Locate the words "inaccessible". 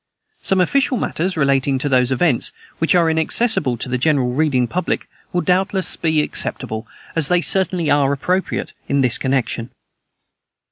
3.07-3.77